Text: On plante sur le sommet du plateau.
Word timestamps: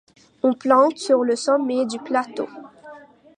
On 0.41 0.53
plante 0.53 0.97
sur 0.97 1.23
le 1.23 1.35
sommet 1.35 1.85
du 1.85 1.99
plateau. 1.99 2.49